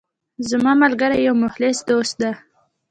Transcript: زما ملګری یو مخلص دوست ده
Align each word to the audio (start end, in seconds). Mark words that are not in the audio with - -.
زما 0.49 0.71
ملګری 0.83 1.19
یو 1.27 1.35
مخلص 1.43 1.77
دوست 1.89 2.15
ده 2.21 2.31